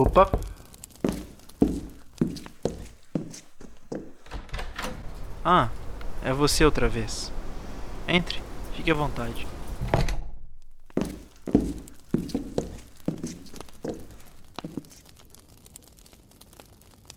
Opa! 0.00 0.30
Ah, 5.44 5.68
é 6.24 6.32
você 6.32 6.64
outra 6.64 6.88
vez. 6.88 7.30
Entre, 8.08 8.42
fique 8.74 8.90
à 8.90 8.94
vontade. 8.94 9.46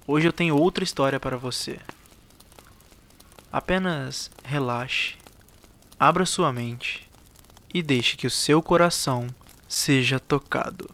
Hoje 0.06 0.28
eu 0.28 0.34
tenho 0.34 0.58
outra 0.58 0.84
história 0.84 1.22
para 1.22 1.38
você. 1.38 1.80
Apenas 3.50 4.30
relaxe, 4.44 5.16
abra 5.98 6.26
sua 6.26 6.52
mente 6.52 7.10
e 7.74 7.82
deixe 7.82 8.18
que 8.18 8.28
o 8.28 8.30
seu 8.30 8.62
coração 8.62 9.28
seja 9.70 10.20
tocado. 10.20 10.90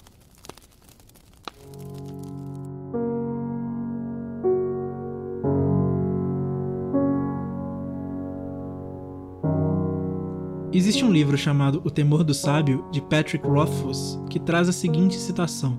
Existe 10.79 11.03
um 11.03 11.11
livro 11.11 11.37
chamado 11.37 11.81
O 11.83 11.91
Temor 11.91 12.23
do 12.23 12.33
Sábio, 12.33 12.85
de 12.89 13.01
Patrick 13.01 13.45
Rothfuss, 13.45 14.17
que 14.29 14.39
traz 14.39 14.69
a 14.69 14.71
seguinte 14.71 15.17
citação: 15.17 15.77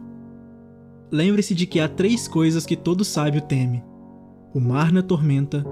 Lembre-se 1.10 1.54
de 1.54 1.64
que 1.64 1.80
há 1.80 1.88
três 1.88 2.28
coisas 2.28 2.66
que 2.66 2.76
todo 2.76 3.02
sábio 3.02 3.40
teme: 3.40 3.82
o 4.52 4.60
mar 4.60 4.92
na 4.92 5.02
tormenta, 5.02 5.64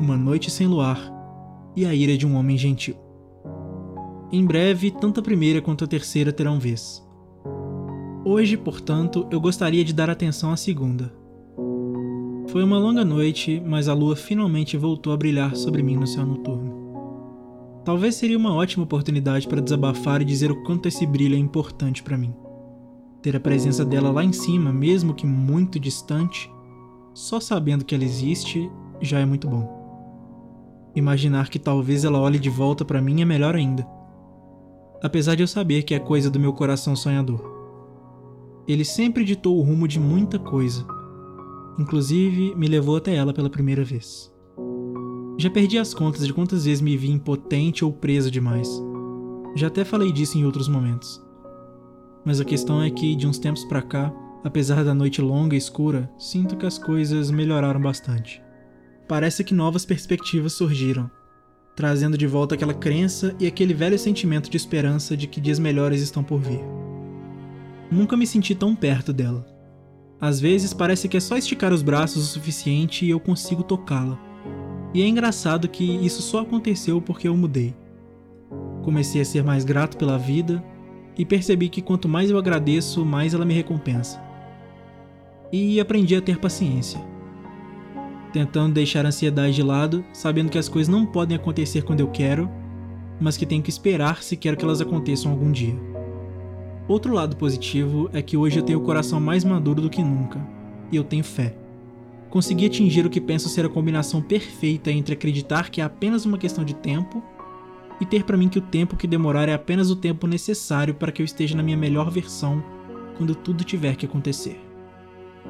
uma 0.00 0.16
noite 0.16 0.50
sem 0.50 0.66
luar 0.66 1.12
e 1.76 1.84
a 1.84 1.94
ira 1.94 2.16
de 2.16 2.26
um 2.26 2.34
homem 2.34 2.56
gentil. 2.56 2.96
Em 4.32 4.46
breve, 4.46 4.90
tanto 4.90 5.20
a 5.20 5.22
primeira 5.22 5.60
quanto 5.60 5.84
a 5.84 5.86
terceira 5.86 6.32
terão 6.32 6.58
vez. 6.58 7.06
Hoje, 8.24 8.56
portanto, 8.56 9.28
eu 9.30 9.42
gostaria 9.42 9.84
de 9.84 9.92
dar 9.92 10.08
atenção 10.08 10.52
à 10.52 10.56
segunda. 10.56 11.12
Foi 12.48 12.64
uma 12.64 12.78
longa 12.78 13.04
noite, 13.04 13.62
mas 13.62 13.88
a 13.88 13.92
lua 13.92 14.16
finalmente 14.16 14.78
voltou 14.78 15.12
a 15.12 15.18
brilhar 15.18 15.54
sobre 15.54 15.82
mim 15.82 15.96
no 15.96 16.06
céu 16.06 16.24
noturno. 16.24 16.89
Talvez 17.90 18.14
seria 18.14 18.38
uma 18.38 18.54
ótima 18.54 18.84
oportunidade 18.84 19.48
para 19.48 19.60
desabafar 19.60 20.22
e 20.22 20.24
dizer 20.24 20.48
o 20.52 20.62
quanto 20.62 20.86
esse 20.86 21.04
brilho 21.04 21.34
é 21.34 21.38
importante 21.40 22.04
para 22.04 22.16
mim. 22.16 22.32
Ter 23.20 23.34
a 23.34 23.40
presença 23.40 23.84
dela 23.84 24.12
lá 24.12 24.22
em 24.22 24.32
cima, 24.32 24.72
mesmo 24.72 25.12
que 25.12 25.26
muito 25.26 25.80
distante, 25.80 26.48
só 27.12 27.40
sabendo 27.40 27.84
que 27.84 27.92
ela 27.92 28.04
existe, 28.04 28.70
já 29.00 29.18
é 29.18 29.24
muito 29.24 29.48
bom. 29.48 30.92
Imaginar 30.94 31.48
que 31.48 31.58
talvez 31.58 32.04
ela 32.04 32.20
olhe 32.20 32.38
de 32.38 32.48
volta 32.48 32.84
para 32.84 33.02
mim 33.02 33.22
é 33.22 33.24
melhor 33.24 33.56
ainda. 33.56 33.84
Apesar 35.02 35.34
de 35.34 35.42
eu 35.42 35.48
saber 35.48 35.82
que 35.82 35.92
é 35.92 35.98
coisa 35.98 36.30
do 36.30 36.38
meu 36.38 36.52
coração 36.52 36.94
sonhador. 36.94 37.42
Ele 38.68 38.84
sempre 38.84 39.24
ditou 39.24 39.58
o 39.58 39.62
rumo 39.62 39.88
de 39.88 39.98
muita 39.98 40.38
coisa. 40.38 40.86
Inclusive, 41.76 42.54
me 42.54 42.68
levou 42.68 42.94
até 42.94 43.16
ela 43.16 43.34
pela 43.34 43.50
primeira 43.50 43.82
vez. 43.82 44.29
Já 45.40 45.48
perdi 45.48 45.78
as 45.78 45.94
contas 45.94 46.26
de 46.26 46.34
quantas 46.34 46.66
vezes 46.66 46.82
me 46.82 46.98
vi 46.98 47.08
impotente 47.08 47.82
ou 47.82 47.90
preso 47.90 48.30
demais. 48.30 48.68
Já 49.56 49.68
até 49.68 49.86
falei 49.86 50.12
disso 50.12 50.36
em 50.36 50.44
outros 50.44 50.68
momentos. 50.68 51.18
Mas 52.22 52.42
a 52.42 52.44
questão 52.44 52.82
é 52.82 52.90
que, 52.90 53.16
de 53.16 53.26
uns 53.26 53.38
tempos 53.38 53.64
pra 53.64 53.80
cá, 53.80 54.12
apesar 54.44 54.84
da 54.84 54.92
noite 54.92 55.22
longa 55.22 55.54
e 55.54 55.58
escura, 55.58 56.10
sinto 56.18 56.58
que 56.58 56.66
as 56.66 56.76
coisas 56.76 57.30
melhoraram 57.30 57.80
bastante. 57.80 58.42
Parece 59.08 59.42
que 59.42 59.54
novas 59.54 59.86
perspectivas 59.86 60.52
surgiram, 60.52 61.10
trazendo 61.74 62.18
de 62.18 62.26
volta 62.26 62.54
aquela 62.54 62.74
crença 62.74 63.34
e 63.40 63.46
aquele 63.46 63.72
velho 63.72 63.98
sentimento 63.98 64.50
de 64.50 64.58
esperança 64.58 65.16
de 65.16 65.26
que 65.26 65.40
dias 65.40 65.58
melhores 65.58 66.02
estão 66.02 66.22
por 66.22 66.38
vir. 66.38 66.60
Nunca 67.90 68.14
me 68.14 68.26
senti 68.26 68.54
tão 68.54 68.76
perto 68.76 69.10
dela. 69.10 69.46
Às 70.20 70.38
vezes 70.38 70.74
parece 70.74 71.08
que 71.08 71.16
é 71.16 71.20
só 71.20 71.34
esticar 71.38 71.72
os 71.72 71.80
braços 71.80 72.24
o 72.24 72.26
suficiente 72.26 73.06
e 73.06 73.10
eu 73.10 73.18
consigo 73.18 73.62
tocá-la 73.62 74.28
e 74.92 75.02
é 75.02 75.06
engraçado 75.06 75.68
que 75.68 75.84
isso 76.04 76.20
só 76.20 76.40
aconteceu 76.40 77.00
porque 77.00 77.28
eu 77.28 77.36
mudei. 77.36 77.74
Comecei 78.82 79.20
a 79.20 79.24
ser 79.24 79.44
mais 79.44 79.64
grato 79.64 79.96
pela 79.96 80.18
vida 80.18 80.62
e 81.16 81.24
percebi 81.24 81.68
que 81.68 81.82
quanto 81.82 82.08
mais 82.08 82.30
eu 82.30 82.38
agradeço, 82.38 83.04
mais 83.04 83.32
ela 83.32 83.44
me 83.44 83.54
recompensa. 83.54 84.20
E 85.52 85.78
aprendi 85.78 86.16
a 86.16 86.20
ter 86.20 86.38
paciência. 86.38 87.00
Tentando 88.32 88.74
deixar 88.74 89.04
a 89.04 89.08
ansiedade 89.08 89.54
de 89.54 89.62
lado, 89.62 90.04
sabendo 90.12 90.50
que 90.50 90.58
as 90.58 90.68
coisas 90.68 90.92
não 90.92 91.06
podem 91.06 91.36
acontecer 91.36 91.82
quando 91.82 92.00
eu 92.00 92.08
quero, 92.08 92.50
mas 93.20 93.36
que 93.36 93.46
tenho 93.46 93.62
que 93.62 93.70
esperar 93.70 94.22
se 94.22 94.36
quero 94.36 94.56
que 94.56 94.64
elas 94.64 94.80
aconteçam 94.80 95.30
algum 95.30 95.52
dia. 95.52 95.74
Outro 96.88 97.12
lado 97.12 97.36
positivo 97.36 98.08
é 98.12 98.22
que 98.22 98.36
hoje 98.36 98.58
eu 98.58 98.64
tenho 98.64 98.80
o 98.80 98.84
coração 98.84 99.20
mais 99.20 99.44
maduro 99.44 99.82
do 99.82 99.90
que 99.90 100.02
nunca, 100.02 100.40
e 100.90 100.96
eu 100.96 101.04
tenho 101.04 101.22
fé 101.22 101.59
consegui 102.30 102.66
atingir 102.66 103.04
o 103.04 103.10
que 103.10 103.20
penso 103.20 103.48
ser 103.48 103.66
a 103.66 103.68
combinação 103.68 104.22
perfeita 104.22 104.90
entre 104.90 105.14
acreditar 105.14 105.68
que 105.68 105.80
é 105.80 105.84
apenas 105.84 106.24
uma 106.24 106.38
questão 106.38 106.64
de 106.64 106.74
tempo 106.74 107.22
e 108.00 108.06
ter 108.06 108.24
para 108.24 108.36
mim 108.36 108.48
que 108.48 108.58
o 108.58 108.62
tempo 108.62 108.96
que 108.96 109.06
demorar 109.06 109.48
é 109.48 109.52
apenas 109.52 109.90
o 109.90 109.96
tempo 109.96 110.26
necessário 110.26 110.94
para 110.94 111.12
que 111.12 111.20
eu 111.20 111.24
esteja 111.24 111.56
na 111.56 111.62
minha 111.62 111.76
melhor 111.76 112.10
versão 112.10 112.64
quando 113.18 113.34
tudo 113.34 113.64
tiver 113.64 113.96
que 113.96 114.06
acontecer. 114.06 114.58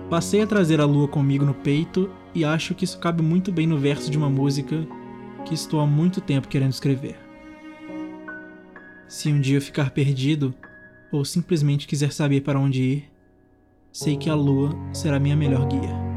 Passei 0.09 0.41
a 0.41 0.47
trazer 0.47 0.81
a 0.81 0.85
lua 0.85 1.07
comigo 1.07 1.45
no 1.45 1.55
peito 1.55 2.11
e 2.35 2.45
acho 2.45 2.75
que 2.75 2.85
isso 2.85 2.99
cabe 2.99 3.23
muito 3.23 3.53
bem 3.53 3.67
no 3.67 3.79
verso 3.79 4.11
de 4.11 4.19
uma 4.19 4.31
música 4.31 4.87
que 5.45 5.55
estou 5.55 5.81
há 5.81 5.87
muito 5.87 6.21
tempo 6.21 6.49
querendo 6.49 6.73
escrever. 6.73 7.17
Se 9.07 9.31
um 9.31 9.41
dia 9.41 9.59
eu 9.59 9.63
ficar 9.63 9.91
perdido 9.91 10.55
ou 11.13 11.25
simplesmente 11.25 11.87
quiser 11.87 12.13
saber 12.13 12.41
para 12.41 12.59
onde 12.59 12.83
ir, 12.83 13.11
sei 13.93 14.17
que 14.17 14.31
a 14.31 14.35
lua 14.35 14.71
será 14.93 15.19
minha 15.19 15.37
melhor 15.37 15.67
guia. 15.67 16.10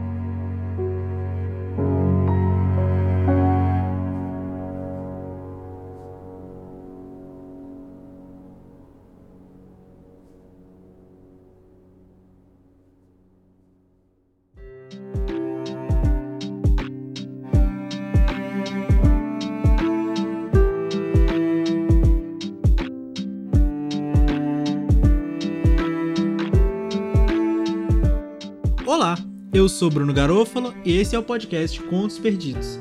Olá, 28.86 29.18
eu 29.54 29.70
sou 29.70 29.90
Bruno 29.90 30.14
Garofalo 30.14 30.74
e 30.84 30.98
esse 30.98 31.16
é 31.16 31.20
o 31.20 31.24
podcast 31.24 31.80
Contos 31.84 32.20
Perdidos. 32.20 32.78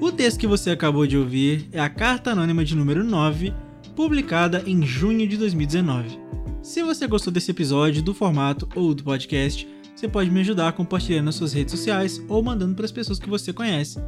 O 0.00 0.12
texto 0.12 0.38
que 0.38 0.46
você 0.46 0.70
acabou 0.70 1.04
de 1.04 1.18
ouvir 1.18 1.68
é 1.72 1.80
a 1.80 1.90
Carta 1.90 2.30
Anônima 2.30 2.64
de 2.64 2.76
número 2.76 3.02
9, 3.02 3.52
publicada 3.96 4.62
em 4.64 4.86
junho 4.86 5.26
de 5.26 5.36
2019. 5.36 6.20
Se 6.62 6.80
você 6.80 7.08
gostou 7.08 7.32
desse 7.32 7.50
episódio, 7.50 8.04
do 8.04 8.14
formato 8.14 8.68
ou 8.76 8.94
do 8.94 9.02
podcast, 9.02 9.66
você 9.96 10.06
pode 10.06 10.30
me 10.30 10.40
ajudar 10.40 10.72
compartilhando 10.74 11.24
nas 11.24 11.34
suas 11.34 11.52
redes 11.52 11.72
sociais 11.72 12.22
ou 12.28 12.40
mandando 12.40 12.76
para 12.76 12.84
as 12.84 12.92
pessoas 12.92 13.18
que 13.18 13.28
você 13.28 13.52
conhece. 13.52 13.98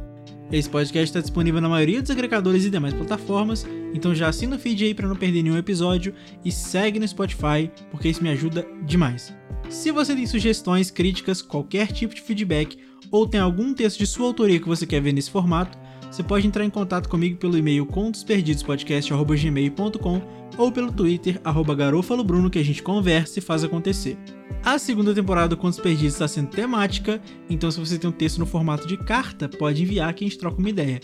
Esse 0.49 0.69
podcast 0.69 1.09
está 1.09 1.19
disponível 1.19 1.59
na 1.59 1.67
maioria 1.67 2.01
dos 2.01 2.11
agregadores 2.11 2.63
e 2.63 2.69
demais 2.69 2.93
plataformas, 2.93 3.67
então 3.93 4.15
já 4.15 4.29
assina 4.29 4.55
o 4.55 4.59
feed 4.59 4.85
aí 4.85 4.93
para 4.93 5.07
não 5.07 5.17
perder 5.17 5.43
nenhum 5.43 5.57
episódio 5.57 6.13
e 6.45 6.51
segue 6.51 6.97
no 6.97 7.07
Spotify, 7.07 7.69
porque 7.91 8.07
isso 8.07 8.23
me 8.23 8.29
ajuda 8.29 8.65
demais. 8.85 9.37
Se 9.67 9.91
você 9.91 10.15
tem 10.15 10.25
sugestões, 10.25 10.91
críticas, 10.91 11.41
qualquer 11.41 11.91
tipo 11.91 12.15
de 12.15 12.21
feedback 12.21 12.77
ou 13.11 13.27
tem 13.27 13.39
algum 13.39 13.73
texto 13.73 13.97
de 13.97 14.05
sua 14.07 14.27
autoria 14.27 14.59
que 14.59 14.67
você 14.67 14.85
quer 14.85 15.01
ver 15.01 15.13
nesse 15.13 15.31
formato, 15.31 15.77
você 16.11 16.21
pode 16.23 16.47
entrar 16.47 16.65
em 16.65 16.69
contato 16.69 17.07
comigo 17.07 17.37
pelo 17.37 17.57
e-mail 17.57 17.85
contosperdidospodcast.gmail.com 17.85 20.21
ou 20.57 20.71
pelo 20.71 20.91
Twitter, 20.91 21.39
arroba 21.43 21.75
garofalobruno, 21.75 22.49
que 22.49 22.57
a 22.59 22.63
gente 22.63 22.83
conversa 22.83 23.39
e 23.39 23.41
faz 23.41 23.63
acontecer. 23.63 24.17
A 24.63 24.77
segunda 24.77 25.13
temporada 25.13 25.47
do 25.49 25.57
Contos 25.57 25.79
Perdidos 25.79 26.13
está 26.13 26.27
sendo 26.27 26.49
temática, 26.49 27.21
então 27.49 27.71
se 27.71 27.79
você 27.79 27.97
tem 27.97 28.09
um 28.09 28.13
texto 28.13 28.39
no 28.39 28.45
formato 28.45 28.85
de 28.85 28.97
carta, 28.97 29.47
pode 29.47 29.81
enviar 29.81 30.13
que 30.13 30.25
a 30.25 30.27
gente 30.27 30.37
troca 30.37 30.59
uma 30.59 30.69
ideia. 30.69 30.99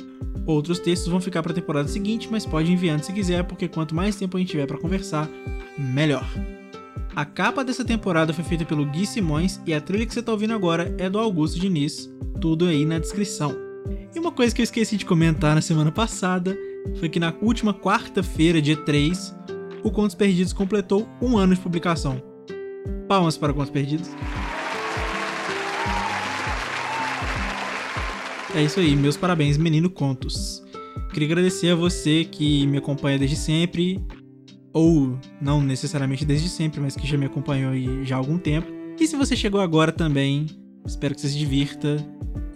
Outros 0.45 0.79
textos 0.79 1.07
vão 1.07 1.21
ficar 1.21 1.41
para 1.41 1.53
a 1.53 1.55
temporada 1.55 1.87
seguinte, 1.87 2.27
mas 2.29 2.45
pode 2.45 2.69
enviar 2.71 3.01
se 3.01 3.13
quiser, 3.13 3.43
porque 3.45 3.67
quanto 3.67 3.95
mais 3.95 4.15
tempo 4.15 4.35
a 4.35 4.39
gente 4.39 4.49
tiver 4.49 4.67
para 4.67 4.77
conversar, 4.77 5.29
melhor. 5.77 6.27
A 7.15 7.23
capa 7.23 7.63
dessa 7.63 7.85
temporada 7.85 8.33
foi 8.33 8.43
feita 8.43 8.65
pelo 8.65 8.85
Gui 8.85 9.05
Simões 9.05 9.61
e 9.65 9.73
a 9.73 9.79
trilha 9.79 10.05
que 10.05 10.13
você 10.13 10.19
está 10.19 10.33
ouvindo 10.33 10.53
agora 10.53 10.93
é 10.97 11.09
do 11.09 11.17
Augusto 11.17 11.57
Diniz, 11.57 12.11
tudo 12.41 12.65
aí 12.65 12.83
na 12.83 12.99
descrição. 12.99 13.55
E 14.13 14.19
uma 14.19 14.33
coisa 14.33 14.53
que 14.53 14.59
eu 14.59 14.65
esqueci 14.65 14.97
de 14.97 15.05
comentar 15.05 15.55
na 15.55 15.61
semana 15.61 15.93
passada 15.93 16.57
foi 16.99 17.07
que 17.07 17.17
na 17.17 17.33
última 17.41 17.73
quarta-feira, 17.73 18.61
dia 18.61 18.75
3, 18.75 19.33
o 19.81 19.89
Contos 19.89 20.13
Perdidos 20.13 20.51
completou 20.51 21.07
um 21.21 21.37
ano 21.37 21.55
de 21.55 21.61
publicação. 21.61 22.21
Palmas 23.07 23.37
para 23.37 23.53
Contos 23.53 23.69
Perdidos. 23.69 24.09
É 28.53 28.61
isso 28.61 28.81
aí, 28.81 28.93
meus 28.93 29.15
parabéns, 29.15 29.57
menino 29.57 29.89
Contos. 29.89 30.61
Queria 31.13 31.29
agradecer 31.29 31.69
a 31.69 31.75
você 31.75 32.25
que 32.25 32.67
me 32.67 32.79
acompanha 32.79 33.17
desde 33.17 33.37
sempre, 33.37 34.03
ou 34.75 35.17
não 35.41 35.61
necessariamente 35.61 36.25
desde 36.25 36.49
sempre, 36.49 36.81
mas 36.81 36.97
que 36.97 37.07
já 37.07 37.17
me 37.17 37.25
acompanhou 37.25 37.71
aí 37.71 38.03
já 38.03 38.15
há 38.15 38.17
algum 38.17 38.37
tempo. 38.37 38.67
E 38.99 39.07
se 39.07 39.15
você 39.15 39.33
chegou 39.33 39.61
agora 39.61 39.89
também, 39.89 40.47
espero 40.85 41.15
que 41.15 41.21
você 41.21 41.29
se 41.29 41.37
divirta. 41.37 42.05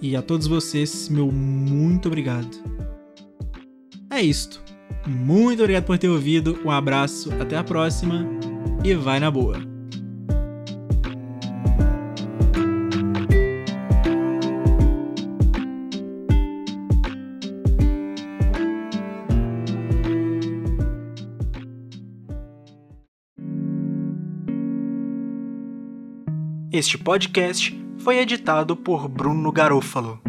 E 0.01 0.17
a 0.17 0.21
todos 0.21 0.45
vocês, 0.45 1.07
meu 1.07 1.31
muito 1.31 2.07
obrigado. 2.07 2.49
É 4.09 4.21
isto. 4.21 4.61
Muito 5.07 5.61
obrigado 5.61 5.85
por 5.85 5.97
ter 5.97 6.09
ouvido. 6.09 6.59
Um 6.65 6.69
abraço, 6.69 7.31
até 7.39 7.55
a 7.55 7.63
próxima 7.63 8.27
e 8.83 8.93
vai 8.93 9.19
na 9.21 9.31
boa. 9.31 9.78
Este 26.71 26.99
podcast 26.99 27.75
foi 27.97 28.19
editado 28.19 28.75
por 28.75 29.07
Bruno 29.07 29.51
Garofalo. 29.51 30.28